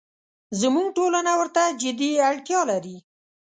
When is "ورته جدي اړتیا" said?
1.39-2.61